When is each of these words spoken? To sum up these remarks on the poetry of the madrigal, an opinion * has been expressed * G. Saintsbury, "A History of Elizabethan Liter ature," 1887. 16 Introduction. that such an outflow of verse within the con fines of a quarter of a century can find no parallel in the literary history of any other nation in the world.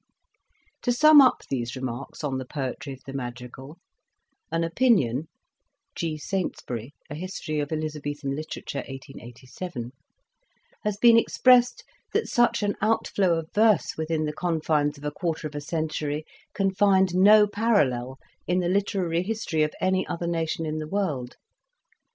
To 0.81 0.91
sum 0.91 1.21
up 1.21 1.43
these 1.47 1.75
remarks 1.75 2.23
on 2.23 2.39
the 2.39 2.45
poetry 2.45 2.91
of 2.93 3.03
the 3.05 3.13
madrigal, 3.13 3.77
an 4.51 4.63
opinion 4.63 5.27
* 5.61 6.01
has 6.01 6.27
been 6.27 6.47
expressed 6.47 6.65
* 6.65 6.69
G. 6.73 6.89
Saintsbury, 6.89 6.93
"A 7.11 7.13
History 7.13 7.59
of 7.59 7.71
Elizabethan 7.71 8.35
Liter 8.35 8.61
ature," 8.61 8.79
1887. 8.89 9.91
16 10.83 11.17
Introduction. 11.19 11.85
that 12.13 12.27
such 12.27 12.63
an 12.63 12.73
outflow 12.81 13.35
of 13.37 13.51
verse 13.53 13.93
within 13.95 14.25
the 14.25 14.33
con 14.33 14.59
fines 14.59 14.97
of 14.97 15.03
a 15.03 15.11
quarter 15.11 15.45
of 15.45 15.53
a 15.53 15.61
century 15.61 16.25
can 16.55 16.73
find 16.73 17.13
no 17.13 17.45
parallel 17.45 18.17
in 18.47 18.59
the 18.59 18.69
literary 18.69 19.21
history 19.21 19.61
of 19.61 19.75
any 19.79 20.07
other 20.07 20.25
nation 20.25 20.65
in 20.65 20.79
the 20.79 20.87
world. 20.89 21.35